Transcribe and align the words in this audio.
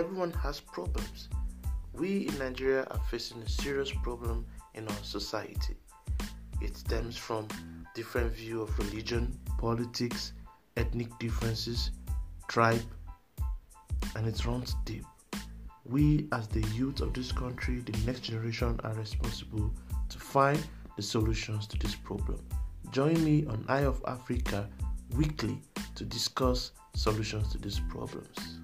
everyone 0.00 0.30
has 0.32 0.60
problems. 0.60 1.28
We 1.92 2.26
in 2.26 2.38
Nigeria 2.38 2.84
are 2.90 3.00
facing 3.10 3.42
a 3.42 3.48
serious 3.50 3.92
problem 3.92 4.46
in 4.72 4.88
our 4.88 5.02
society. 5.02 5.76
It 6.62 6.74
stems 6.74 7.18
from 7.18 7.48
different 7.94 8.32
view 8.32 8.62
of 8.62 8.78
religion, 8.78 9.38
politics, 9.58 10.32
ethnic 10.78 11.10
differences, 11.18 11.90
tribe, 12.48 12.80
and 14.16 14.26
it 14.26 14.46
runs 14.46 14.74
deep. 14.86 15.04
We, 15.84 16.28
as 16.32 16.48
the 16.48 16.66
youth 16.68 17.02
of 17.02 17.12
this 17.12 17.30
country, 17.30 17.80
the 17.80 17.98
next 18.06 18.20
generation, 18.20 18.80
are 18.82 18.94
responsible 18.94 19.70
to 20.08 20.18
find 20.18 20.66
the 20.96 21.02
solutions 21.02 21.66
to 21.66 21.78
this 21.78 21.94
problem. 21.94 22.42
Join 22.90 23.22
me 23.22 23.44
on 23.44 23.66
Eye 23.68 23.84
of 23.84 24.02
Africa 24.08 24.66
weekly 25.14 25.60
to 25.94 26.06
discuss 26.06 26.72
solutions 26.94 27.52
to 27.52 27.58
these 27.58 27.80
problems. 27.90 28.59